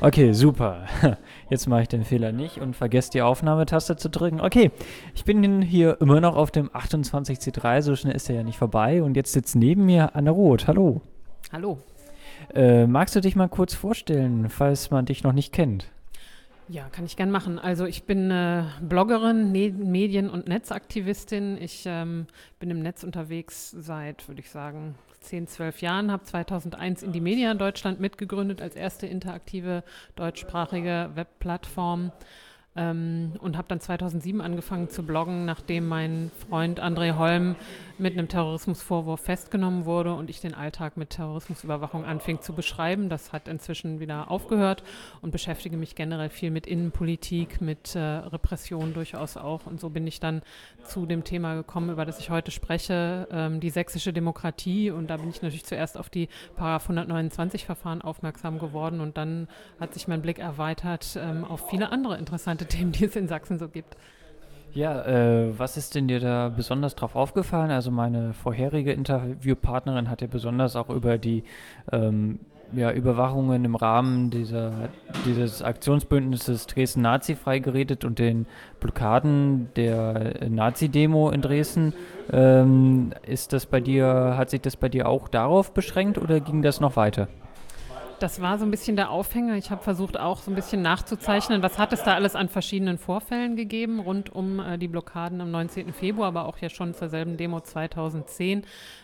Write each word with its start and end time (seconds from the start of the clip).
Okay, 0.00 0.32
super. 0.32 0.86
Jetzt 1.50 1.68
mache 1.68 1.82
ich 1.82 1.88
den 1.88 2.04
Fehler 2.04 2.32
nicht 2.32 2.58
und 2.58 2.74
vergesse 2.74 3.10
die 3.10 3.22
Aufnahmetaste 3.22 3.96
zu 3.96 4.08
drücken. 4.08 4.40
Okay, 4.40 4.70
ich 5.14 5.24
bin 5.24 5.62
hier 5.62 6.00
immer 6.00 6.20
noch 6.20 6.36
auf 6.36 6.50
dem 6.50 6.68
28C3, 6.70 7.82
so 7.82 7.96
schnell 7.96 8.14
ist 8.14 8.28
er 8.28 8.36
ja 8.36 8.42
nicht 8.42 8.58
vorbei. 8.58 9.02
Und 9.02 9.16
jetzt 9.16 9.32
sitzt 9.32 9.56
neben 9.56 9.86
mir 9.86 10.14
Anne 10.16 10.30
Roth. 10.30 10.66
Hallo. 10.66 11.02
Hallo. 11.52 11.78
Äh, 12.54 12.86
magst 12.86 13.14
du 13.14 13.20
dich 13.20 13.36
mal 13.36 13.48
kurz 13.48 13.74
vorstellen, 13.74 14.48
falls 14.48 14.90
man 14.90 15.04
dich 15.04 15.22
noch 15.22 15.32
nicht 15.32 15.52
kennt? 15.52 15.90
Ja, 16.68 16.88
kann 16.90 17.04
ich 17.04 17.16
gern 17.16 17.30
machen. 17.30 17.58
Also 17.58 17.86
ich 17.86 18.04
bin 18.04 18.30
äh, 18.30 18.64
Bloggerin, 18.80 19.52
ne 19.52 19.70
Medien- 19.70 20.30
und 20.30 20.48
Netzaktivistin. 20.48 21.58
Ich 21.60 21.84
ähm, 21.86 22.26
bin 22.58 22.70
im 22.70 22.80
Netz 22.80 23.04
unterwegs 23.04 23.70
seit, 23.70 24.26
würde 24.28 24.40
ich 24.40 24.50
sagen, 24.50 24.94
10, 25.22 25.46
12 25.46 25.80
Jahren, 25.80 26.12
habe 26.12 26.24
2001 26.24 27.02
in 27.02 27.12
die 27.12 27.20
Media 27.20 27.52
in 27.52 27.58
Deutschland 27.58 28.00
mitgegründet 28.00 28.60
als 28.60 28.76
erste 28.76 29.06
interaktive 29.06 29.84
deutschsprachige 30.16 31.10
Webplattform. 31.14 32.12
Ähm, 32.74 33.32
und 33.40 33.58
habe 33.58 33.68
dann 33.68 33.80
2007 33.80 34.40
angefangen 34.40 34.88
zu 34.88 35.02
bloggen, 35.02 35.44
nachdem 35.44 35.88
mein 35.88 36.30
Freund 36.48 36.82
André 36.82 37.18
Holm 37.18 37.54
mit 37.98 38.14
einem 38.14 38.28
Terrorismusvorwurf 38.28 39.20
festgenommen 39.20 39.84
wurde 39.84 40.14
und 40.14 40.30
ich 40.30 40.40
den 40.40 40.54
Alltag 40.54 40.96
mit 40.96 41.10
Terrorismusüberwachung 41.10 42.04
anfing 42.04 42.40
zu 42.40 42.54
beschreiben. 42.54 43.08
Das 43.08 43.32
hat 43.32 43.46
inzwischen 43.46 44.00
wieder 44.00 44.30
aufgehört 44.30 44.82
und 45.20 45.30
beschäftige 45.30 45.76
mich 45.76 45.94
generell 45.94 46.30
viel 46.30 46.50
mit 46.50 46.66
Innenpolitik, 46.66 47.60
mit 47.60 47.94
äh, 47.94 48.00
Repression 48.00 48.94
durchaus 48.94 49.36
auch. 49.36 49.66
Und 49.66 49.78
so 49.78 49.90
bin 49.90 50.06
ich 50.06 50.18
dann 50.18 50.42
zu 50.84 51.06
dem 51.06 51.24
Thema 51.24 51.54
gekommen, 51.54 51.90
über 51.90 52.04
das 52.06 52.18
ich 52.18 52.30
heute 52.30 52.50
spreche, 52.50 53.28
ähm, 53.30 53.60
die 53.60 53.70
sächsische 53.70 54.12
Demokratie. 54.12 54.90
Und 54.90 55.08
da 55.08 55.18
bin 55.18 55.30
ich 55.30 55.42
natürlich 55.42 55.64
zuerst 55.64 55.98
auf 55.98 56.08
die 56.08 56.28
Paragraph 56.56 56.84
129 56.84 57.66
Verfahren 57.66 58.02
aufmerksam 58.02 58.58
geworden 58.58 59.00
und 59.00 59.16
dann 59.16 59.48
hat 59.78 59.94
sich 59.94 60.08
mein 60.08 60.22
Blick 60.22 60.38
erweitert 60.38 61.18
ähm, 61.20 61.44
auf 61.44 61.68
viele 61.68 61.92
andere 61.92 62.16
interessante 62.18 62.61
Themen, 62.66 62.92
die 62.92 63.04
es 63.04 63.16
in 63.16 63.28
Sachsen 63.28 63.58
so 63.58 63.68
gibt. 63.68 63.96
Ja, 64.74 65.02
äh, 65.04 65.58
was 65.58 65.76
ist 65.76 65.94
denn 65.94 66.08
dir 66.08 66.18
da 66.18 66.48
besonders 66.48 66.94
drauf 66.94 67.14
aufgefallen? 67.14 67.70
Also 67.70 67.90
meine 67.90 68.32
vorherige 68.32 68.92
Interviewpartnerin 68.92 70.08
hat 70.08 70.22
ja 70.22 70.28
besonders 70.28 70.76
auch 70.76 70.88
über 70.88 71.18
die 71.18 71.44
ähm, 71.92 72.40
ja, 72.74 72.90
Überwachungen 72.90 73.64
im 73.64 73.74
Rahmen 73.74 74.30
dieser, 74.30 74.88
dieses 75.26 75.62
Aktionsbündnisses 75.62 76.66
Dresden 76.66 77.02
Nazi-frei 77.02 77.58
geredet 77.58 78.04
und 78.04 78.18
den 78.18 78.46
Blockaden 78.80 79.68
der 79.76 80.48
Nazi-Demo 80.48 81.30
in 81.30 81.42
Dresden. 81.42 81.92
Ähm, 82.32 83.12
ist 83.26 83.52
das 83.52 83.66
bei 83.66 83.80
dir, 83.80 84.34
hat 84.38 84.50
sich 84.50 84.62
das 84.62 84.76
bei 84.76 84.88
dir 84.88 85.08
auch 85.08 85.28
darauf 85.28 85.74
beschränkt 85.74 86.18
oder 86.18 86.40
ging 86.40 86.62
das 86.62 86.80
noch 86.80 86.96
weiter? 86.96 87.28
Das 88.22 88.40
war 88.40 88.56
so 88.56 88.64
ein 88.64 88.70
bisschen 88.70 88.94
der 88.94 89.10
Aufhänger. 89.10 89.56
Ich 89.56 89.72
habe 89.72 89.82
versucht 89.82 90.16
auch 90.16 90.42
so 90.42 90.52
ein 90.52 90.54
bisschen 90.54 90.80
nachzuzeichnen, 90.80 91.60
was 91.60 91.76
hat 91.76 91.92
es 91.92 92.04
da 92.04 92.14
alles 92.14 92.36
an 92.36 92.48
verschiedenen 92.48 92.96
Vorfällen 92.96 93.56
gegeben 93.56 93.98
rund 93.98 94.32
um 94.32 94.60
äh, 94.60 94.78
die 94.78 94.86
Blockaden 94.86 95.40
am 95.40 95.50
19. 95.50 95.92
Februar, 95.92 96.28
aber 96.28 96.44
auch 96.44 96.58
ja 96.58 96.68
schon 96.68 96.94
zur 96.94 97.08
selben 97.08 97.36
Demo 97.36 97.60
2010 97.60 98.62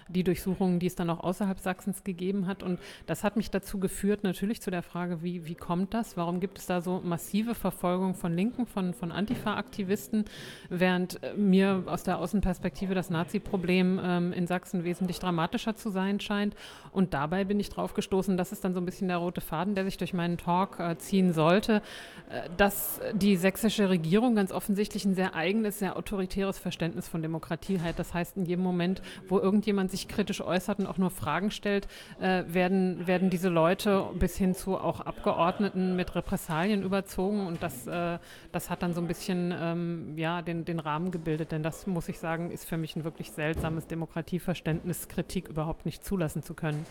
die 0.08 0.25
Durchsuchungen, 0.25 0.78
die 0.78 0.86
es 0.86 0.94
dann 0.94 1.10
auch 1.10 1.20
außerhalb 1.20 1.58
Sachsens 1.58 2.05
gegeben 2.05 2.47
hat. 2.47 2.62
Und 2.62 2.80
das 3.06 3.25
hat 3.25 3.36
mich 3.36 3.50
dazu 3.50 3.78
geführt, 3.78 4.25
natürlich 4.25 4.62
zu 4.62 4.70
der 4.70 4.83
Frage, 4.83 5.22
wie, 5.22 5.47
wie 5.47 5.55
kommt 5.55 5.94
das? 5.94 6.16
Warum 6.16 6.41
gibt 6.41 6.58
es 6.58 6.66
da 6.66 6.80
so 6.80 7.00
massive 7.05 7.55
Verfolgung 7.55 8.14
von 8.14 8.34
Linken, 8.34 8.66
von, 8.66 8.94
von 8.94 9.12
Antifa-Aktivisten, 9.12 10.25
während 10.70 11.22
äh, 11.22 11.34
mir 11.34 11.84
aus 11.86 12.05
der 12.05 12.19
Außenperspektive 12.19 12.94
das 12.94 13.10
Nazi-Problem 13.10 14.00
ähm, 14.03 14.32
in 14.32 14.47
Sachsen 14.47 14.84
wesentlich 14.84 15.19
dramatischer 15.19 15.77
zu 15.77 15.91
sein 15.91 16.20
scheint. 16.20 16.55
Und 16.92 17.14
dabei 17.14 17.44
bin 17.44 17.60
ich 17.60 17.69
drauf 17.69 17.94
gestoßen, 17.94 18.36
das 18.36 18.53
ist 18.53 18.64
dann 18.64 18.75
so 18.75 18.80
ein 18.80 18.86
bisschen 18.86 19.07
der 19.08 19.18
rote 19.18 19.42
Faden, 19.42 19.74
der 19.74 19.84
sich 19.84 19.98
durch 19.98 20.14
meinen 20.14 20.38
Talk 20.38 20.80
äh, 20.80 20.96
ziehen 20.96 21.34
sollte, 21.34 21.82
äh, 22.30 22.48
dass 22.56 23.00
die 23.12 23.36
sächsische 23.36 23.90
Regierung 23.90 24.34
ganz 24.34 24.52
offensichtlich 24.52 25.04
ein 25.04 25.14
sehr 25.14 25.34
eigenes, 25.34 25.78
sehr 25.78 25.96
autoritäres 25.96 26.58
Verständnis 26.58 27.08
von 27.08 27.20
Demokratie 27.20 27.80
hat. 27.80 27.98
Das 27.98 28.14
heißt, 28.14 28.38
in 28.38 28.47
jedem 28.47 28.64
Moment, 28.64 29.02
wo 29.28 29.38
irgendjemand 29.38 29.91
sich 29.91 29.98
sich 29.98 30.08
kritisch 30.08 30.41
äußert 30.41 30.78
und 30.78 30.86
auch 30.86 30.98
nur 30.98 31.10
Fragen 31.10 31.50
stellt, 31.50 31.88
äh, 32.20 32.44
werden, 32.47 33.06
werden 33.06 33.30
diese 33.30 33.48
Leute 33.48 34.06
bis 34.18 34.36
hin 34.36 34.54
zu 34.54 34.78
auch 34.78 35.00
Abgeordneten 35.00 35.97
mit 35.97 36.14
Repressalien 36.14 36.82
überzogen. 36.82 37.47
Und 37.47 37.62
das, 37.62 37.86
äh, 37.86 38.18
das 38.52 38.70
hat 38.70 38.82
dann 38.82 38.94
so 38.94 39.00
ein 39.00 39.08
bisschen 39.08 39.54
ähm, 39.58 40.14
ja, 40.16 40.42
den, 40.42 40.64
den 40.64 40.78
Rahmen 40.78 41.10
gebildet. 41.10 41.52
Denn 41.52 41.62
das, 41.62 41.86
muss 41.86 42.08
ich 42.08 42.18
sagen, 42.18 42.50
ist 42.50 42.64
für 42.64 42.76
mich 42.76 42.97
ein 42.97 43.04
wirklich 43.04 43.32
seltsames 43.32 43.86
Demokratieverständnis, 43.86 45.08
Kritik 45.08 45.48
überhaupt 45.48 45.84
nicht 45.84 46.04
zulassen 46.04 46.42
zu 46.42 46.54
können. 46.54 46.86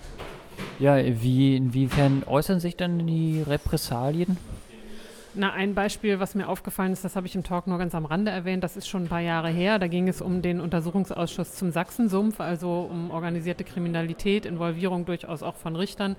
Ja, 0.79 0.97
wie, 0.97 1.56
inwiefern 1.56 2.23
äußern 2.25 2.59
sich 2.59 2.75
dann 2.75 3.06
die 3.06 3.44
Repressalien? 3.45 4.38
Na, 5.40 5.53
ein 5.53 5.75
Beispiel, 5.75 6.19
was 6.19 6.34
mir 6.34 6.50
aufgefallen 6.50 6.94
ist, 6.94 7.06
das 7.06 7.16
habe 7.16 7.28
ich 7.28 7.35
im 7.35 7.44
Talk 7.44 7.68
nur 7.68 7.78
ganz 7.78 7.94
am 7.94 8.06
Rande 8.06 8.31
erwähnt, 8.31 8.63
das 8.63 8.75
ist 8.75 8.88
schon 8.88 9.03
ein 9.03 9.07
paar 9.07 9.22
Jahre 9.22 9.50
her. 9.50 9.78
Da 9.78 9.88
ging 9.88 10.07
es 10.07 10.19
um 10.19 10.41
den 10.41 10.59
Untersuchungsausschuss 10.59 11.53
zum 11.53 11.72
Sachsensumpf, 11.72 12.40
also 12.40 12.90
um 12.90 13.12
organisierte 13.12 13.63
Kriminalität, 13.63 14.47
Involvierung 14.47 15.06
durchaus 15.06 15.44
auch 15.44 15.56
von 15.56 15.75
Richtern. 15.75 16.16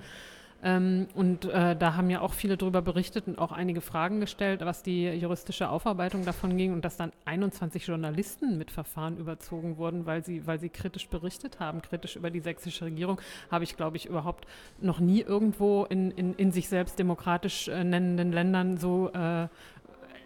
Ähm, 0.61 1.07
und 1.13 1.45
äh, 1.45 1.75
da 1.75 1.95
haben 1.95 2.09
ja 2.09 2.19
auch 2.21 2.33
viele 2.33 2.57
darüber 2.57 2.81
berichtet 2.81 3.27
und 3.27 3.39
auch 3.39 3.51
einige 3.51 3.79
Fragen 3.79 4.19
gestellt, 4.19 4.61
was 4.63 4.83
die 4.83 5.07
juristische 5.07 5.69
Aufarbeitung 5.69 6.25
davon 6.25 6.57
ging 6.57 6.73
und 6.73 6.83
dass 6.83 6.97
dann 6.97 7.11
21 7.25 7.87
Journalisten 7.87 8.57
mit 8.57 8.69
Verfahren 8.69 9.17
überzogen 9.17 9.77
wurden, 9.77 10.05
weil 10.05 10.23
sie, 10.23 10.45
weil 10.47 10.59
sie 10.59 10.69
kritisch 10.69 11.07
berichtet 11.07 11.59
haben, 11.59 11.81
kritisch 11.81 12.17
über 12.17 12.29
die 12.29 12.41
sächsische 12.41 12.85
Regierung, 12.85 13.21
habe 13.49 13.63
ich, 13.63 13.77
glaube 13.77 13.95
ich, 13.95 14.05
überhaupt 14.05 14.47
noch 14.81 14.99
nie 14.99 15.21
irgendwo 15.21 15.85
in, 15.85 16.11
in, 16.11 16.33
in 16.33 16.51
sich 16.51 16.67
selbst 16.67 16.99
demokratisch 16.99 17.69
äh, 17.69 17.83
nennenden 17.83 18.33
Ländern 18.33 18.77
so 18.77 19.11
äh, 19.13 19.47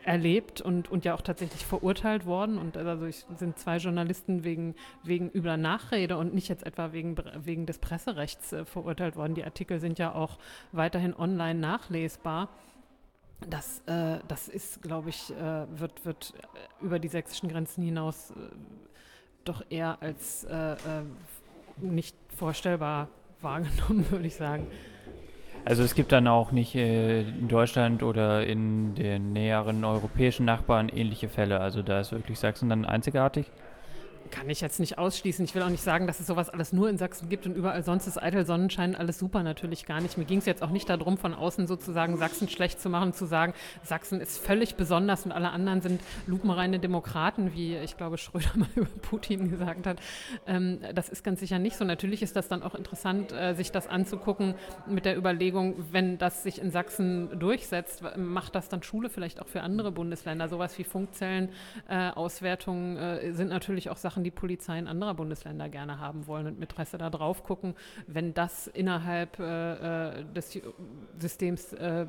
erlebt 0.05 0.61
und, 0.61 0.91
und 0.91 1.05
ja 1.05 1.13
auch 1.13 1.21
tatsächlich 1.21 1.65
verurteilt 1.65 2.25
worden. 2.25 2.57
Und 2.57 2.77
also 2.77 3.05
ich, 3.05 3.25
sind 3.37 3.57
zwei 3.57 3.77
Journalisten 3.77 4.43
wegen, 4.43 4.75
wegen 5.03 5.29
übler 5.31 5.57
Nachrede 5.57 6.17
und 6.17 6.33
nicht 6.33 6.49
jetzt 6.49 6.65
etwa 6.65 6.93
wegen, 6.93 7.15
wegen 7.37 7.65
des 7.65 7.79
Presserechts 7.79 8.53
äh, 8.53 8.65
verurteilt 8.65 9.15
worden. 9.15 9.35
Die 9.35 9.43
Artikel 9.43 9.79
sind 9.79 9.99
ja 9.99 10.13
auch 10.13 10.37
weiterhin 10.71 11.15
online 11.15 11.59
nachlesbar. 11.59 12.49
Das, 13.49 13.81
äh, 13.87 14.19
das 14.27 14.47
ist, 14.47 14.81
glaube 14.81 15.09
ich, 15.09 15.31
äh, 15.31 15.65
wird, 15.79 16.05
wird 16.05 16.33
über 16.81 16.99
die 16.99 17.09
sächsischen 17.09 17.49
Grenzen 17.49 17.83
hinaus 17.83 18.31
äh, 18.31 18.33
doch 19.43 19.63
eher 19.69 20.01
als 20.01 20.45
äh, 20.45 20.73
äh, 20.73 20.77
nicht 21.81 22.15
vorstellbar 22.37 23.09
wahrgenommen, 23.41 24.05
würde 24.11 24.27
ich 24.27 24.35
sagen. 24.35 24.67
Also 25.65 25.83
es 25.83 25.95
gibt 25.95 26.11
dann 26.11 26.27
auch 26.27 26.51
nicht 26.51 26.75
äh, 26.75 27.21
in 27.21 27.47
Deutschland 27.47 28.03
oder 28.03 28.45
in 28.45 28.95
den 28.95 29.31
näheren 29.31 29.85
europäischen 29.85 30.45
Nachbarn 30.45 30.89
ähnliche 30.89 31.29
Fälle. 31.29 31.61
Also 31.61 31.81
da 31.81 32.01
ist 32.01 32.11
wirklich 32.11 32.39
Sachsen 32.39 32.69
dann 32.69 32.85
einzigartig 32.85 33.49
kann 34.33 34.49
ich 34.49 34.61
jetzt 34.61 34.79
nicht 34.79 34.97
ausschließen. 34.97 35.45
Ich 35.45 35.53
will 35.53 35.61
auch 35.61 35.69
nicht 35.69 35.83
sagen, 35.83 36.07
dass 36.07 36.19
es 36.19 36.25
sowas 36.25 36.49
alles 36.49 36.73
nur 36.73 36.89
in 36.89 36.97
Sachsen 36.97 37.29
gibt 37.29 37.45
und 37.45 37.55
überall 37.55 37.83
sonst 37.83 38.07
ist 38.07 38.21
eitel 38.21 38.45
Sonnenschein 38.45 38.95
alles 38.95 39.19
super 39.19 39.43
natürlich 39.43 39.85
gar 39.85 40.01
nicht. 40.01 40.17
Mir 40.17 40.25
ging 40.25 40.39
es 40.39 40.45
jetzt 40.45 40.63
auch 40.63 40.71
nicht 40.71 40.89
darum, 40.89 41.17
von 41.17 41.35
außen 41.35 41.67
sozusagen 41.67 42.17
Sachsen 42.17 42.49
schlecht 42.49 42.81
zu 42.81 42.89
machen, 42.89 43.13
zu 43.13 43.25
sagen, 43.25 43.53
Sachsen 43.83 44.19
ist 44.19 44.39
völlig 44.39 44.75
besonders 44.75 45.25
und 45.25 45.31
alle 45.31 45.51
anderen 45.51 45.81
sind 45.81 46.01
lupenreine 46.25 46.79
Demokraten, 46.79 47.53
wie 47.53 47.77
ich 47.77 47.95
glaube 47.95 48.17
Schröder 48.17 48.49
mal 48.55 48.67
über 48.75 48.89
Putin 49.03 49.51
gesagt 49.51 49.85
hat. 49.85 49.99
Ähm, 50.47 50.79
das 50.95 51.09
ist 51.09 51.23
ganz 51.23 51.39
sicher 51.39 51.59
nicht 51.59 51.77
so. 51.77 51.85
Natürlich 51.85 52.23
ist 52.23 52.35
das 52.35 52.47
dann 52.47 52.63
auch 52.63 52.73
interessant, 52.73 53.31
äh, 53.31 53.53
sich 53.53 53.71
das 53.71 53.87
anzugucken 53.87 54.55
mit 54.87 55.05
der 55.05 55.15
Überlegung, 55.15 55.75
wenn 55.91 56.17
das 56.17 56.41
sich 56.41 56.59
in 56.59 56.71
Sachsen 56.71 57.39
durchsetzt, 57.39 58.03
macht 58.17 58.55
das 58.55 58.67
dann 58.67 58.81
Schule 58.81 59.09
vielleicht 59.09 59.41
auch 59.41 59.47
für 59.47 59.61
andere 59.61 59.91
Bundesländer. 59.91 60.49
Sowas 60.49 60.77
wie 60.79 60.83
Funkzellen, 60.83 61.49
äh, 61.89 62.09
äh, 62.09 63.31
sind 63.31 63.49
natürlich 63.49 63.89
auch 63.89 63.97
Sachen, 63.97 64.22
die 64.23 64.31
Polizei 64.31 64.77
in 64.77 64.87
anderer 64.87 65.13
Bundesländer 65.13 65.69
gerne 65.69 65.99
haben 65.99 66.27
wollen 66.27 66.47
und 66.47 66.59
mit 66.59 66.73
Interesse 66.73 66.97
da 66.97 67.09
drauf 67.09 67.43
gucken, 67.43 67.75
wenn 68.07 68.33
das 68.33 68.67
innerhalb 68.67 69.39
äh, 69.39 70.19
äh 70.19 70.25
des 70.33 70.59
Systems 71.19 71.73
äh, 71.73 72.07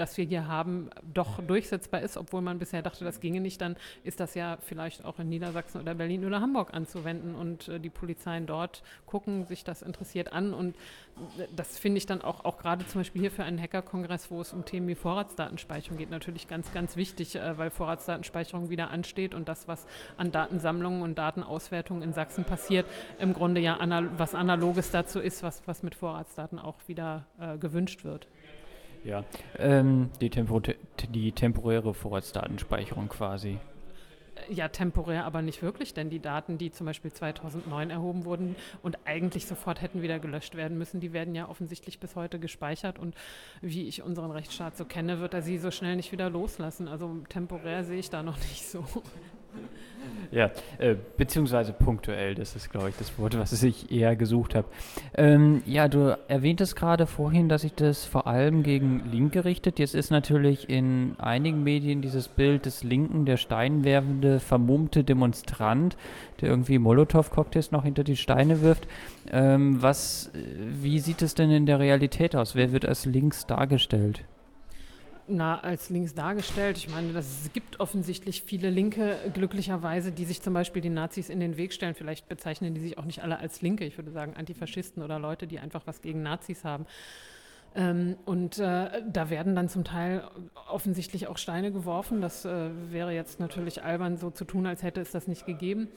das 0.00 0.16
wir 0.16 0.24
hier 0.24 0.46
haben, 0.46 0.90
doch 1.12 1.42
durchsetzbar 1.42 2.00
ist, 2.02 2.16
obwohl 2.16 2.40
man 2.40 2.58
bisher 2.58 2.82
dachte, 2.82 3.04
das 3.04 3.20
ginge 3.20 3.40
nicht, 3.40 3.60
dann 3.60 3.76
ist 4.04 4.20
das 4.20 4.34
ja 4.34 4.58
vielleicht 4.60 5.04
auch 5.04 5.18
in 5.18 5.28
Niedersachsen 5.28 5.80
oder 5.80 5.94
Berlin 5.94 6.24
oder 6.24 6.40
Hamburg 6.40 6.72
anzuwenden 6.72 7.34
und 7.34 7.68
äh, 7.68 7.80
die 7.80 7.90
Polizeien 7.90 8.46
dort 8.46 8.82
gucken 9.06 9.44
sich 9.44 9.64
das 9.64 9.82
interessiert 9.82 10.32
an 10.32 10.54
und 10.54 10.76
äh, 11.38 11.46
das 11.54 11.78
finde 11.78 11.98
ich 11.98 12.06
dann 12.06 12.22
auch, 12.22 12.44
auch 12.44 12.58
gerade 12.58 12.86
zum 12.86 13.00
Beispiel 13.00 13.22
hier 13.22 13.30
für 13.30 13.44
einen 13.44 13.60
Hackerkongress, 13.60 14.30
wo 14.30 14.40
es 14.40 14.52
um 14.52 14.64
Themen 14.64 14.88
wie 14.88 14.94
Vorratsdatenspeicherung 14.94 15.98
geht, 15.98 16.10
natürlich 16.10 16.48
ganz, 16.48 16.72
ganz 16.72 16.96
wichtig, 16.96 17.36
äh, 17.36 17.58
weil 17.58 17.70
Vorratsdatenspeicherung 17.70 18.70
wieder 18.70 18.90
ansteht 18.90 19.34
und 19.34 19.48
das, 19.48 19.68
was 19.68 19.86
an 20.16 20.32
Datensammlungen 20.32 21.02
und 21.02 21.18
Datenauswertungen 21.18 22.02
in 22.02 22.12
Sachsen 22.12 22.44
passiert, 22.44 22.86
im 23.18 23.32
Grunde 23.32 23.60
ja 23.60 23.76
anal 23.76 24.18
was 24.18 24.34
Analoges 24.34 24.90
dazu 24.90 25.20
ist, 25.20 25.42
was, 25.42 25.62
was 25.66 25.82
mit 25.82 25.94
Vorratsdaten 25.94 26.58
auch 26.58 26.76
wieder 26.86 27.26
äh, 27.40 27.58
gewünscht 27.58 28.04
wird. 28.04 28.28
Ja, 29.04 29.24
ähm, 29.58 30.10
die, 30.20 30.30
Tempo 30.30 30.60
die 30.60 31.32
temporäre 31.32 31.94
Vorratsdatenspeicherung 31.94 33.08
quasi. 33.08 33.58
Ja, 34.48 34.68
temporär, 34.68 35.24
aber 35.24 35.42
nicht 35.42 35.62
wirklich, 35.62 35.94
denn 35.94 36.10
die 36.10 36.20
Daten, 36.20 36.58
die 36.58 36.70
zum 36.70 36.86
Beispiel 36.86 37.12
2009 37.12 37.90
erhoben 37.90 38.24
wurden 38.24 38.56
und 38.82 38.98
eigentlich 39.04 39.46
sofort 39.46 39.82
hätten 39.82 40.00
wieder 40.00 40.18
gelöscht 40.18 40.54
werden 40.54 40.78
müssen, 40.78 41.00
die 41.00 41.12
werden 41.12 41.34
ja 41.34 41.48
offensichtlich 41.48 41.98
bis 41.98 42.16
heute 42.16 42.38
gespeichert 42.38 42.98
und 42.98 43.14
wie 43.60 43.88
ich 43.88 44.02
unseren 44.02 44.30
Rechtsstaat 44.30 44.76
so 44.76 44.84
kenne, 44.84 45.20
wird 45.20 45.34
er 45.34 45.42
sie 45.42 45.58
so 45.58 45.70
schnell 45.70 45.96
nicht 45.96 46.12
wieder 46.12 46.30
loslassen. 46.30 46.88
Also 46.88 47.16
temporär 47.28 47.84
sehe 47.84 47.98
ich 47.98 48.10
da 48.10 48.22
noch 48.22 48.38
nicht 48.50 48.66
so. 48.66 48.84
Ja, 50.30 50.50
äh, 50.78 50.94
beziehungsweise 51.16 51.72
punktuell, 51.72 52.34
das 52.34 52.54
ist, 52.54 52.70
glaube 52.70 52.90
ich, 52.90 52.96
das 52.96 53.18
Wort, 53.18 53.38
was 53.38 53.62
ich 53.62 53.90
eher 53.90 54.14
gesucht 54.14 54.54
habe. 54.54 54.68
Ähm, 55.16 55.62
ja, 55.64 55.88
du 55.88 56.18
erwähntest 56.28 56.76
gerade 56.76 57.06
vorhin, 57.06 57.48
dass 57.48 57.62
sich 57.62 57.72
das 57.72 58.04
vor 58.04 58.26
allem 58.26 58.62
gegen 58.62 59.10
Linke 59.10 59.44
richtet. 59.44 59.78
Jetzt 59.78 59.94
ist 59.94 60.10
natürlich 60.10 60.68
in 60.68 61.14
einigen 61.18 61.62
Medien 61.62 62.02
dieses 62.02 62.28
Bild 62.28 62.66
des 62.66 62.84
Linken, 62.84 63.24
der 63.24 63.38
steinwerfende, 63.38 64.40
vermummte 64.40 65.02
Demonstrant, 65.02 65.96
der 66.40 66.50
irgendwie 66.50 66.78
Molotow-Cocktails 66.78 67.70
noch 67.72 67.84
hinter 67.84 68.04
die 68.04 68.16
Steine 68.16 68.60
wirft. 68.60 68.86
Ähm, 69.30 69.80
was, 69.80 70.30
äh, 70.34 70.38
wie 70.82 70.98
sieht 70.98 71.22
es 71.22 71.34
denn 71.34 71.50
in 71.50 71.64
der 71.64 71.78
Realität 71.78 72.36
aus? 72.36 72.54
Wer 72.54 72.72
wird 72.72 72.84
als 72.84 73.06
links 73.06 73.46
dargestellt? 73.46 74.24
Na, 75.28 75.60
als 75.60 75.90
links 75.90 76.14
dargestellt. 76.14 76.76
Ich 76.76 76.88
meine, 76.88 77.16
es 77.18 77.50
gibt 77.52 77.80
offensichtlich 77.80 78.42
viele 78.42 78.70
Linke, 78.70 79.16
glücklicherweise, 79.34 80.12
die 80.12 80.24
sich 80.24 80.42
zum 80.42 80.54
Beispiel 80.54 80.82
den 80.82 80.94
Nazis 80.94 81.28
in 81.28 81.40
den 81.40 81.56
Weg 81.56 81.72
stellen. 81.72 81.94
Vielleicht 81.94 82.28
bezeichnen 82.28 82.74
die 82.74 82.80
sich 82.80 82.98
auch 82.98 83.04
nicht 83.04 83.22
alle 83.22 83.38
als 83.38 83.62
Linke. 83.62 83.84
Ich 83.84 83.96
würde 83.98 84.10
sagen 84.10 84.34
Antifaschisten 84.36 85.02
oder 85.02 85.18
Leute, 85.18 85.46
die 85.46 85.58
einfach 85.58 85.82
was 85.86 86.02
gegen 86.02 86.22
Nazis 86.22 86.64
haben. 86.64 86.86
Ähm, 87.74 88.16
und 88.24 88.58
äh, 88.58 89.02
da 89.06 89.30
werden 89.30 89.54
dann 89.54 89.68
zum 89.68 89.84
Teil 89.84 90.24
offensichtlich 90.68 91.26
auch 91.26 91.38
Steine 91.38 91.72
geworfen. 91.72 92.20
Das 92.20 92.44
äh, 92.44 92.70
wäre 92.90 93.12
jetzt 93.12 93.40
natürlich 93.40 93.82
albern, 93.82 94.16
so 94.16 94.30
zu 94.30 94.44
tun, 94.44 94.66
als 94.66 94.82
hätte 94.82 95.00
es 95.00 95.10
das 95.12 95.28
nicht 95.28 95.46
gegeben. 95.46 95.88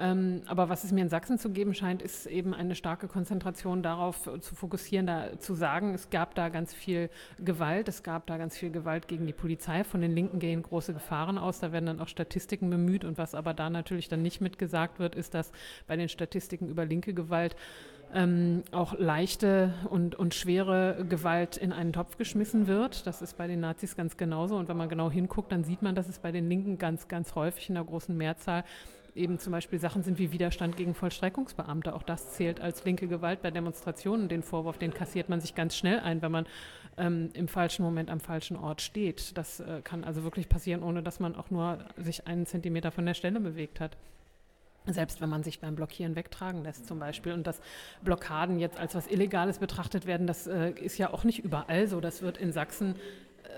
Ähm, 0.00 0.42
aber 0.46 0.68
was 0.68 0.84
es 0.84 0.92
mir 0.92 1.02
in 1.02 1.08
Sachsen 1.08 1.38
zu 1.38 1.50
geben 1.50 1.74
scheint, 1.74 2.02
ist 2.02 2.26
eben 2.26 2.54
eine 2.54 2.76
starke 2.76 3.08
Konzentration 3.08 3.82
darauf 3.82 4.30
zu 4.40 4.54
fokussieren, 4.54 5.06
da 5.06 5.38
zu 5.40 5.54
sagen, 5.54 5.92
es 5.92 6.08
gab 6.10 6.36
da 6.36 6.50
ganz 6.50 6.72
viel 6.72 7.10
Gewalt, 7.40 7.88
es 7.88 8.04
gab 8.04 8.26
da 8.26 8.36
ganz 8.36 8.56
viel 8.56 8.70
Gewalt 8.70 9.08
gegen 9.08 9.26
die 9.26 9.32
Polizei. 9.32 9.82
Von 9.82 10.00
den 10.00 10.14
Linken 10.14 10.38
gehen 10.38 10.62
große 10.62 10.94
Gefahren 10.94 11.36
aus. 11.36 11.58
Da 11.58 11.72
werden 11.72 11.86
dann 11.86 12.00
auch 12.00 12.06
Statistiken 12.08 12.70
bemüht. 12.70 13.04
Und 13.04 13.18
was 13.18 13.34
aber 13.34 13.54
da 13.54 13.70
natürlich 13.70 14.08
dann 14.08 14.22
nicht 14.22 14.40
mitgesagt 14.40 15.00
wird, 15.00 15.16
ist, 15.16 15.34
dass 15.34 15.50
bei 15.88 15.96
den 15.96 16.08
Statistiken 16.08 16.68
über 16.68 16.84
linke 16.84 17.12
Gewalt 17.12 17.56
ähm, 18.14 18.62
auch 18.72 18.98
leichte 18.98 19.74
und, 19.90 20.14
und 20.14 20.34
schwere 20.34 21.04
Gewalt 21.08 21.56
in 21.56 21.72
einen 21.72 21.92
Topf 21.92 22.16
geschmissen 22.16 22.66
wird. 22.66 23.06
Das 23.06 23.22
ist 23.22 23.36
bei 23.36 23.46
den 23.46 23.60
Nazis 23.60 23.96
ganz 23.96 24.16
genauso. 24.16 24.56
Und 24.56 24.68
wenn 24.68 24.76
man 24.76 24.88
genau 24.88 25.10
hinguckt, 25.10 25.52
dann 25.52 25.64
sieht 25.64 25.82
man, 25.82 25.94
dass 25.94 26.08
es 26.08 26.18
bei 26.18 26.32
den 26.32 26.48
Linken 26.48 26.78
ganz, 26.78 27.08
ganz 27.08 27.34
häufig 27.34 27.68
in 27.68 27.74
der 27.74 27.84
großen 27.84 28.16
Mehrzahl 28.16 28.64
eben 29.14 29.38
zum 29.38 29.52
Beispiel 29.52 29.78
Sachen 29.78 30.02
sind 30.02 30.18
wie 30.18 30.32
Widerstand 30.32 30.76
gegen 30.76 30.94
Vollstreckungsbeamte. 30.94 31.94
Auch 31.94 32.02
das 32.02 32.32
zählt 32.32 32.60
als 32.60 32.84
linke 32.84 33.08
Gewalt 33.08 33.42
bei 33.42 33.50
Demonstrationen. 33.50 34.28
Den 34.28 34.42
Vorwurf, 34.42 34.78
den 34.78 34.94
kassiert 34.94 35.28
man 35.28 35.40
sich 35.40 35.54
ganz 35.54 35.76
schnell 35.76 36.00
ein, 36.00 36.22
wenn 36.22 36.32
man 36.32 36.46
ähm, 36.96 37.30
im 37.34 37.48
falschen 37.48 37.82
Moment 37.82 38.10
am 38.10 38.20
falschen 38.20 38.56
Ort 38.56 38.80
steht. 38.80 39.36
Das 39.36 39.60
äh, 39.60 39.80
kann 39.82 40.04
also 40.04 40.22
wirklich 40.22 40.48
passieren, 40.48 40.82
ohne 40.82 41.02
dass 41.02 41.20
man 41.20 41.34
auch 41.34 41.50
nur 41.50 41.78
sich 41.96 42.26
einen 42.26 42.46
Zentimeter 42.46 42.90
von 42.90 43.04
der 43.04 43.14
Stelle 43.14 43.40
bewegt 43.40 43.80
hat. 43.80 43.96
Selbst 44.88 45.20
wenn 45.20 45.28
man 45.28 45.42
sich 45.42 45.60
beim 45.60 45.74
Blockieren 45.76 46.16
wegtragen 46.16 46.62
lässt 46.62 46.86
zum 46.86 46.98
Beispiel 46.98 47.32
und 47.32 47.46
dass 47.46 47.60
Blockaden 48.02 48.58
jetzt 48.58 48.78
als 48.78 48.94
was 48.94 49.06
Illegales 49.06 49.58
betrachtet 49.58 50.06
werden, 50.06 50.26
das 50.26 50.46
äh, 50.46 50.70
ist 50.70 50.98
ja 50.98 51.12
auch 51.12 51.24
nicht 51.24 51.40
überall 51.40 51.86
so. 51.86 52.00
Das 52.00 52.22
wird 52.22 52.38
in 52.38 52.52
Sachsen 52.52 52.94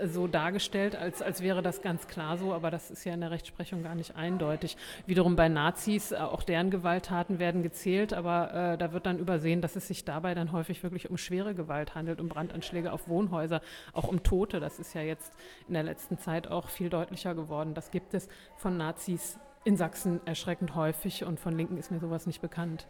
so 0.05 0.27
dargestellt, 0.27 0.95
als, 0.95 1.21
als 1.21 1.41
wäre 1.41 1.61
das 1.61 1.81
ganz 1.81 2.07
klar 2.07 2.37
so, 2.37 2.53
aber 2.53 2.71
das 2.71 2.91
ist 2.91 3.03
ja 3.05 3.13
in 3.13 3.21
der 3.21 3.31
Rechtsprechung 3.31 3.83
gar 3.83 3.95
nicht 3.95 4.15
eindeutig. 4.15 4.77
Wiederum 5.05 5.35
bei 5.35 5.49
Nazis, 5.49 6.11
äh, 6.11 6.15
auch 6.15 6.43
deren 6.43 6.71
Gewalttaten 6.71 7.39
werden 7.39 7.63
gezählt, 7.63 8.13
aber 8.13 8.73
äh, 8.73 8.77
da 8.77 8.93
wird 8.93 9.05
dann 9.05 9.19
übersehen, 9.19 9.61
dass 9.61 9.75
es 9.75 9.87
sich 9.87 10.05
dabei 10.05 10.33
dann 10.33 10.51
häufig 10.51 10.81
wirklich 10.83 11.09
um 11.09 11.17
schwere 11.17 11.53
Gewalt 11.53 11.95
handelt, 11.95 12.19
um 12.19 12.29
Brandanschläge 12.29 12.91
auf 12.91 13.07
Wohnhäuser, 13.07 13.61
auch 13.93 14.07
um 14.07 14.23
Tote. 14.23 14.59
Das 14.59 14.79
ist 14.79 14.93
ja 14.93 15.01
jetzt 15.01 15.33
in 15.67 15.73
der 15.73 15.83
letzten 15.83 16.17
Zeit 16.17 16.47
auch 16.47 16.69
viel 16.69 16.89
deutlicher 16.89 17.35
geworden. 17.35 17.73
Das 17.73 17.91
gibt 17.91 18.13
es 18.13 18.27
von 18.57 18.77
Nazis 18.77 19.37
in 19.63 19.77
Sachsen 19.77 20.19
erschreckend 20.25 20.75
häufig 20.75 21.23
und 21.23 21.39
von 21.39 21.55
Linken 21.55 21.77
ist 21.77 21.91
mir 21.91 21.99
sowas 21.99 22.25
nicht 22.25 22.41
bekannt. 22.41 22.87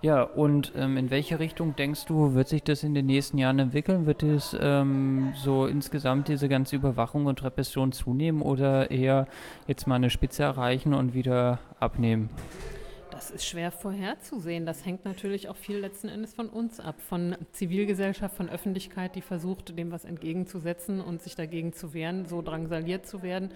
Ja, 0.00 0.22
und 0.22 0.72
ähm, 0.74 0.96
in 0.96 1.10
welche 1.10 1.38
Richtung 1.38 1.76
denkst 1.76 2.06
du, 2.06 2.34
wird 2.34 2.48
sich 2.48 2.62
das 2.62 2.82
in 2.82 2.94
den 2.94 3.06
nächsten 3.06 3.36
Jahren 3.36 3.58
entwickeln? 3.58 4.06
Wird 4.06 4.22
es 4.22 4.56
ähm, 4.58 5.32
so 5.34 5.66
insgesamt 5.66 6.28
diese 6.28 6.48
ganze 6.48 6.76
Überwachung 6.76 7.26
und 7.26 7.42
Repression 7.42 7.92
zunehmen 7.92 8.40
oder 8.40 8.90
eher 8.90 9.26
jetzt 9.66 9.86
mal 9.86 9.96
eine 9.96 10.08
Spitze 10.08 10.44
erreichen 10.44 10.94
und 10.94 11.12
wieder 11.12 11.58
abnehmen? 11.78 12.30
Das 13.10 13.30
ist 13.30 13.46
schwer 13.46 13.70
vorherzusehen. 13.70 14.66
Das 14.66 14.84
hängt 14.84 15.04
natürlich 15.04 15.48
auch 15.48 15.56
viel 15.56 15.78
letzten 15.78 16.08
Endes 16.08 16.34
von 16.34 16.48
uns 16.48 16.80
ab, 16.80 17.00
von 17.00 17.36
Zivilgesellschaft, 17.52 18.36
von 18.36 18.48
Öffentlichkeit, 18.48 19.14
die 19.14 19.22
versucht, 19.22 19.76
dem 19.78 19.90
was 19.90 20.04
entgegenzusetzen 20.04 21.00
und 21.00 21.22
sich 21.22 21.34
dagegen 21.34 21.72
zu 21.72 21.94
wehren, 21.94 22.26
so 22.26 22.42
drangsaliert 22.42 23.06
zu 23.06 23.22
werden 23.22 23.50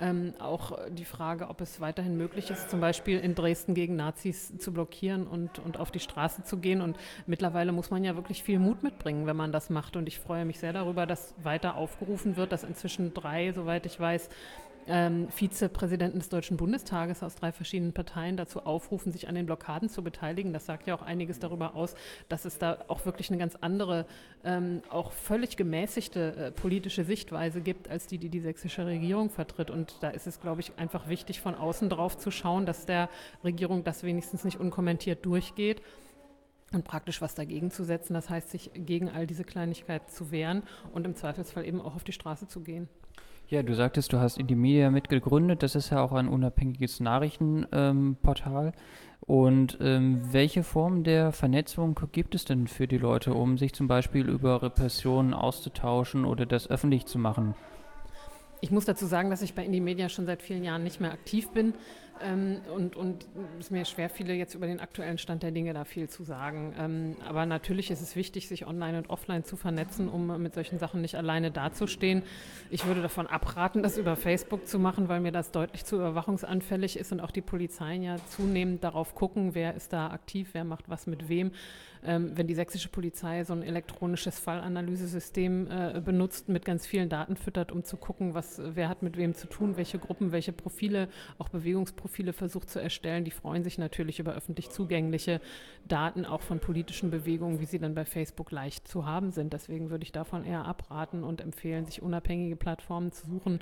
ähm, 0.00 0.34
auch 0.38 0.78
die 0.90 1.04
Frage, 1.04 1.48
ob 1.48 1.60
es 1.60 1.80
weiterhin 1.80 2.16
möglich 2.16 2.50
ist, 2.50 2.70
zum 2.70 2.80
Beispiel 2.80 3.18
in 3.18 3.34
Dresden 3.34 3.74
gegen 3.74 3.96
Nazis 3.96 4.56
zu 4.58 4.72
blockieren 4.72 5.26
und, 5.26 5.58
und 5.58 5.78
auf 5.78 5.90
die 5.90 6.00
Straße 6.00 6.44
zu 6.44 6.58
gehen. 6.58 6.80
Und 6.80 6.96
mittlerweile 7.26 7.72
muss 7.72 7.90
man 7.90 8.04
ja 8.04 8.14
wirklich 8.14 8.42
viel 8.42 8.58
Mut 8.58 8.82
mitbringen, 8.82 9.26
wenn 9.26 9.36
man 9.36 9.52
das 9.52 9.70
macht. 9.70 9.96
Und 9.96 10.06
ich 10.06 10.18
freue 10.18 10.44
mich 10.44 10.58
sehr 10.58 10.72
darüber, 10.72 11.06
dass 11.06 11.34
weiter 11.42 11.76
aufgerufen 11.76 12.36
wird, 12.36 12.52
dass 12.52 12.64
inzwischen 12.64 13.14
drei, 13.14 13.52
soweit 13.52 13.86
ich 13.86 13.98
weiß, 13.98 14.28
ähm, 14.88 15.28
Vizepräsidenten 15.30 16.18
des 16.18 16.28
Deutschen 16.28 16.56
Bundestages 16.56 17.22
aus 17.22 17.34
drei 17.34 17.52
verschiedenen 17.52 17.92
Parteien 17.92 18.36
dazu 18.36 18.60
aufrufen, 18.64 19.12
sich 19.12 19.28
an 19.28 19.34
den 19.34 19.46
Blockaden 19.46 19.88
zu 19.88 20.02
beteiligen. 20.02 20.52
Das 20.52 20.66
sagt 20.66 20.86
ja 20.86 20.94
auch 20.94 21.02
einiges 21.02 21.38
darüber 21.38 21.74
aus, 21.74 21.94
dass 22.28 22.44
es 22.44 22.58
da 22.58 22.78
auch 22.88 23.04
wirklich 23.04 23.30
eine 23.30 23.38
ganz 23.38 23.56
andere, 23.60 24.06
ähm, 24.44 24.82
auch 24.90 25.12
völlig 25.12 25.56
gemäßigte 25.56 26.36
äh, 26.36 26.50
politische 26.50 27.04
Sichtweise 27.04 27.60
gibt, 27.60 27.88
als 27.88 28.06
die, 28.06 28.18
die 28.18 28.30
die 28.30 28.40
sächsische 28.40 28.86
Regierung 28.86 29.30
vertritt. 29.30 29.70
Und 29.70 29.96
da 30.00 30.10
ist 30.10 30.26
es, 30.26 30.40
glaube 30.40 30.60
ich, 30.60 30.72
einfach 30.78 31.08
wichtig, 31.08 31.40
von 31.40 31.54
außen 31.54 31.88
drauf 31.88 32.16
zu 32.16 32.30
schauen, 32.30 32.66
dass 32.66 32.86
der 32.86 33.08
Regierung 33.44 33.84
das 33.84 34.02
wenigstens 34.02 34.44
nicht 34.44 34.58
unkommentiert 34.58 35.24
durchgeht 35.24 35.82
und 36.72 36.84
praktisch 36.84 37.20
was 37.20 37.34
dagegen 37.34 37.70
zu 37.70 37.84
setzen. 37.84 38.14
Das 38.14 38.28
heißt, 38.28 38.50
sich 38.50 38.70
gegen 38.74 39.08
all 39.08 39.26
diese 39.26 39.44
Kleinigkeiten 39.44 40.10
zu 40.10 40.30
wehren 40.30 40.62
und 40.92 41.06
im 41.06 41.14
Zweifelsfall 41.14 41.66
eben 41.66 41.80
auch 41.80 41.94
auf 41.94 42.04
die 42.04 42.12
Straße 42.12 42.46
zu 42.48 42.60
gehen. 42.60 42.88
Ja, 43.50 43.62
du 43.62 43.74
sagtest, 43.74 44.12
du 44.12 44.18
hast 44.18 44.36
Indymedia 44.36 44.90
mitgegründet. 44.90 45.62
Das 45.62 45.74
ist 45.74 45.88
ja 45.88 46.02
auch 46.02 46.12
ein 46.12 46.28
unabhängiges 46.28 47.00
Nachrichtenportal. 47.00 48.66
Ähm, 48.66 48.72
und 49.22 49.78
ähm, 49.80 50.20
welche 50.32 50.62
Form 50.62 51.02
der 51.02 51.32
Vernetzung 51.32 51.98
gibt 52.12 52.34
es 52.34 52.44
denn 52.44 52.66
für 52.66 52.86
die 52.86 52.98
Leute, 52.98 53.32
um 53.32 53.56
sich 53.56 53.72
zum 53.72 53.88
Beispiel 53.88 54.28
über 54.28 54.62
Repressionen 54.62 55.32
auszutauschen 55.32 56.26
oder 56.26 56.44
das 56.44 56.68
öffentlich 56.68 57.06
zu 57.06 57.18
machen? 57.18 57.54
Ich 58.60 58.70
muss 58.70 58.84
dazu 58.84 59.06
sagen, 59.06 59.30
dass 59.30 59.40
ich 59.40 59.54
bei 59.54 59.64
Indymedia 59.64 60.10
schon 60.10 60.26
seit 60.26 60.42
vielen 60.42 60.64
Jahren 60.64 60.82
nicht 60.82 61.00
mehr 61.00 61.12
aktiv 61.12 61.48
bin. 61.50 61.72
Ähm, 62.22 62.60
und, 62.74 62.96
und 62.96 63.26
es 63.58 63.66
ist 63.66 63.70
mir 63.70 63.84
schwer, 63.84 64.08
viele 64.08 64.34
jetzt 64.34 64.54
über 64.54 64.66
den 64.66 64.80
aktuellen 64.80 65.18
Stand 65.18 65.42
der 65.42 65.50
Dinge 65.50 65.72
da 65.74 65.84
viel 65.84 66.08
zu 66.08 66.24
sagen. 66.24 66.74
Ähm, 66.78 67.16
aber 67.26 67.46
natürlich 67.46 67.90
ist 67.90 68.00
es 68.00 68.16
wichtig, 68.16 68.48
sich 68.48 68.66
online 68.66 68.98
und 68.98 69.10
offline 69.10 69.44
zu 69.44 69.56
vernetzen, 69.56 70.08
um 70.08 70.40
mit 70.40 70.54
solchen 70.54 70.78
Sachen 70.78 71.00
nicht 71.00 71.16
alleine 71.16 71.50
dazustehen. 71.50 72.22
Ich 72.70 72.86
würde 72.86 73.02
davon 73.02 73.26
abraten, 73.26 73.82
das 73.82 73.98
über 73.98 74.16
Facebook 74.16 74.66
zu 74.66 74.78
machen, 74.78 75.08
weil 75.08 75.20
mir 75.20 75.32
das 75.32 75.50
deutlich 75.50 75.84
zu 75.84 75.96
überwachungsanfällig 75.96 76.98
ist 76.98 77.12
und 77.12 77.20
auch 77.20 77.30
die 77.30 77.42
Polizeien 77.42 78.02
ja 78.02 78.16
zunehmend 78.28 78.84
darauf 78.84 79.14
gucken, 79.14 79.54
wer 79.54 79.74
ist 79.74 79.92
da 79.92 80.10
aktiv, 80.10 80.50
wer 80.52 80.64
macht 80.64 80.88
was 80.88 81.06
mit 81.06 81.28
wem. 81.28 81.52
Ähm, 82.04 82.32
wenn 82.36 82.46
die 82.46 82.54
sächsische 82.54 82.88
Polizei 82.88 83.42
so 83.44 83.52
ein 83.52 83.62
elektronisches 83.62 84.38
Fallanalysesystem 84.38 85.68
äh, 85.70 86.00
benutzt, 86.00 86.48
mit 86.48 86.64
ganz 86.64 86.86
vielen 86.86 87.08
Daten 87.08 87.36
füttert, 87.36 87.72
um 87.72 87.82
zu 87.82 87.96
gucken, 87.96 88.34
was, 88.34 88.60
wer 88.64 88.88
hat 88.88 89.02
mit 89.02 89.16
wem 89.16 89.34
zu 89.34 89.48
tun, 89.48 89.76
welche 89.76 89.98
Gruppen, 89.98 90.30
welche 90.30 90.52
Profile, 90.52 91.08
auch 91.38 91.48
Bewegungsprofile, 91.48 92.07
Profile 92.08 92.32
versucht 92.32 92.70
zu 92.70 92.80
erstellen. 92.80 93.24
Die 93.24 93.30
freuen 93.30 93.62
sich 93.62 93.76
natürlich 93.76 94.18
über 94.18 94.32
öffentlich 94.32 94.70
zugängliche 94.70 95.42
Daten, 95.86 96.24
auch 96.24 96.40
von 96.40 96.58
politischen 96.58 97.10
Bewegungen, 97.10 97.60
wie 97.60 97.66
sie 97.66 97.78
dann 97.78 97.94
bei 97.94 98.06
Facebook 98.06 98.50
leicht 98.50 98.88
zu 98.88 99.04
haben 99.04 99.30
sind. 99.30 99.52
Deswegen 99.52 99.90
würde 99.90 100.04
ich 100.04 100.12
davon 100.12 100.44
eher 100.44 100.64
abraten 100.64 101.22
und 101.22 101.42
empfehlen, 101.42 101.84
sich 101.84 102.00
unabhängige 102.00 102.56
Plattformen 102.56 103.12
zu 103.12 103.26
suchen, 103.26 103.60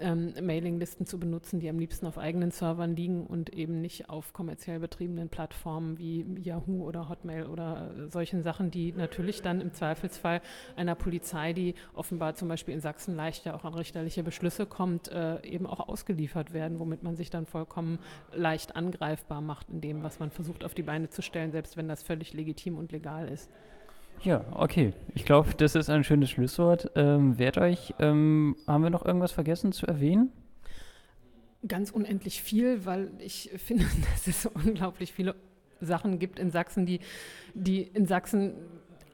ähm, 0.00 0.34
Mailinglisten 0.40 1.06
zu 1.06 1.18
benutzen, 1.18 1.60
die 1.60 1.68
am 1.68 1.78
liebsten 1.78 2.06
auf 2.06 2.18
eigenen 2.18 2.50
Servern 2.50 2.96
liegen 2.96 3.26
und 3.26 3.52
eben 3.52 3.80
nicht 3.80 4.08
auf 4.08 4.32
kommerziell 4.32 4.80
betriebenen 4.80 5.28
Plattformen 5.28 5.98
wie 5.98 6.24
Yahoo 6.42 6.84
oder 6.84 7.08
Hotmail 7.08 7.46
oder 7.46 7.90
äh, 7.96 8.08
solchen 8.08 8.42
Sachen, 8.42 8.70
die 8.70 8.92
natürlich 8.92 9.42
dann 9.42 9.60
im 9.60 9.72
Zweifelsfall 9.72 10.40
einer 10.76 10.94
Polizei, 10.94 11.52
die 11.52 11.74
offenbar 11.94 12.34
zum 12.34 12.48
Beispiel 12.48 12.74
in 12.74 12.80
Sachsen 12.80 13.16
leicht 13.16 13.44
ja 13.44 13.54
auch 13.54 13.64
an 13.64 13.74
richterliche 13.74 14.22
Beschlüsse 14.22 14.66
kommt, 14.66 15.08
äh, 15.08 15.42
eben 15.44 15.66
auch 15.66 15.88
ausgeliefert 15.88 16.52
werden, 16.52 16.78
womit 16.78 17.02
man 17.02 17.16
sich 17.16 17.30
dann 17.30 17.46
vollkommen 17.46 17.98
leicht 18.32 18.76
angreifbar 18.76 19.40
macht 19.40 19.68
in 19.70 19.80
dem, 19.80 20.02
was 20.02 20.18
man 20.18 20.30
versucht 20.30 20.64
auf 20.64 20.74
die 20.74 20.82
Beine 20.82 21.08
zu 21.10 21.22
stellen, 21.22 21.52
selbst 21.52 21.76
wenn 21.76 21.88
das 21.88 22.02
völlig 22.02 22.32
legitim 22.32 22.78
und 22.78 22.92
legal 22.92 23.28
ist. 23.28 23.50
Ja, 24.22 24.44
okay. 24.52 24.92
Ich 25.14 25.24
glaube, 25.24 25.54
das 25.56 25.74
ist 25.74 25.90
ein 25.90 26.04
schönes 26.04 26.30
Schlusswort. 26.30 26.90
Ähm, 26.96 27.38
wehrt 27.38 27.58
euch. 27.58 27.94
Ähm, 27.98 28.56
haben 28.66 28.82
wir 28.82 28.90
noch 28.90 29.04
irgendwas 29.04 29.32
vergessen 29.32 29.72
zu 29.72 29.86
erwähnen? 29.86 30.32
Ganz 31.66 31.90
unendlich 31.90 32.42
viel, 32.42 32.84
weil 32.84 33.10
ich 33.18 33.50
finde, 33.56 33.84
dass 34.12 34.26
es 34.26 34.46
unglaublich 34.46 35.12
viele 35.12 35.34
Sachen 35.80 36.18
gibt 36.18 36.38
in 36.38 36.50
Sachsen, 36.50 36.86
die, 36.86 37.00
die 37.54 37.82
in 37.82 38.06
Sachsen 38.06 38.54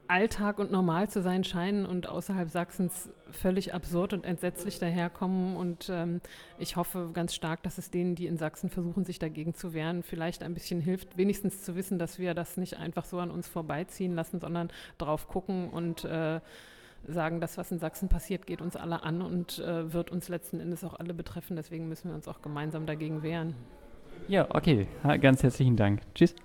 Alltag 0.07 0.59
und 0.59 0.71
normal 0.71 1.09
zu 1.09 1.21
sein 1.21 1.43
scheinen 1.43 1.85
und 1.85 2.07
außerhalb 2.07 2.49
Sachsens 2.49 3.09
völlig 3.31 3.73
absurd 3.73 4.13
und 4.13 4.25
entsetzlich 4.25 4.79
daherkommen. 4.79 5.55
Und 5.55 5.89
ähm, 5.89 6.21
ich 6.57 6.75
hoffe 6.75 7.09
ganz 7.13 7.33
stark, 7.33 7.63
dass 7.63 7.77
es 7.77 7.91
denen, 7.91 8.15
die 8.15 8.27
in 8.27 8.37
Sachsen 8.37 8.69
versuchen, 8.69 9.05
sich 9.05 9.19
dagegen 9.19 9.53
zu 9.53 9.73
wehren, 9.73 10.03
vielleicht 10.03 10.43
ein 10.43 10.53
bisschen 10.53 10.79
hilft, 10.79 11.17
wenigstens 11.17 11.63
zu 11.63 11.75
wissen, 11.75 11.99
dass 11.99 12.19
wir 12.19 12.33
das 12.33 12.57
nicht 12.57 12.77
einfach 12.77 13.05
so 13.05 13.19
an 13.19 13.31
uns 13.31 13.47
vorbeiziehen 13.47 14.15
lassen, 14.15 14.39
sondern 14.39 14.69
drauf 14.97 15.27
gucken 15.27 15.69
und 15.69 16.05
äh, 16.05 16.39
sagen, 17.07 17.41
das, 17.41 17.57
was 17.57 17.71
in 17.71 17.79
Sachsen 17.79 18.09
passiert, 18.09 18.47
geht 18.47 18.61
uns 18.61 18.75
alle 18.75 19.03
an 19.03 19.21
und 19.21 19.59
äh, 19.59 19.93
wird 19.93 20.11
uns 20.11 20.29
letzten 20.29 20.59
Endes 20.59 20.83
auch 20.83 20.93
alle 20.99 21.13
betreffen. 21.13 21.55
Deswegen 21.55 21.87
müssen 21.87 22.09
wir 22.09 22.15
uns 22.15 22.27
auch 22.27 22.41
gemeinsam 22.41 22.85
dagegen 22.85 23.23
wehren. 23.23 23.55
Ja, 24.27 24.47
okay. 24.49 24.87
Ganz 25.21 25.43
herzlichen 25.43 25.75
Dank. 25.75 26.01
Tschüss. 26.15 26.35